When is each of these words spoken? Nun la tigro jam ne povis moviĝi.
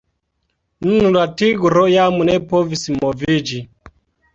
Nun 0.85 1.05
la 1.19 1.27
tigro 1.43 1.85
jam 1.99 2.21
ne 2.33 2.41
povis 2.51 2.87
moviĝi. 3.01 3.67